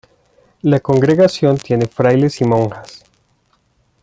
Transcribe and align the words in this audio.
La 0.63 0.79
congregación 0.79 1.59
tiene 1.59 1.85
frailes 1.85 2.41
y 2.41 2.45
monjas. 2.45 3.03